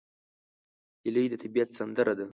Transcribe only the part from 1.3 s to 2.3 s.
طبیعت سندره ده